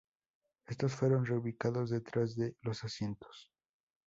[0.65, 3.51] Estos fueron reubicados detrás de los asientos.